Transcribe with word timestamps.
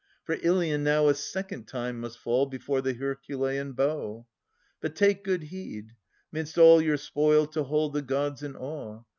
For 0.23 0.39
Ilion 0.41 0.83
now 0.83 1.09
a 1.09 1.13
second 1.13 1.67
time 1.67 1.99
must 1.99 2.17
fall 2.17 2.47
Before 2.47 2.81
the 2.81 2.93
Herculean 2.93 3.73
bow. 3.73 4.25
But, 4.81 4.95
take 4.95 5.23
good 5.23 5.43
heed. 5.43 5.93
Midst 6.31 6.57
all 6.57 6.81
your 6.81 6.97
spoil 6.97 7.45
to 7.45 7.61
hold 7.61 7.93
the 7.93 8.01
gods 8.01 8.41
in 8.41 8.55
awe. 8.55 9.03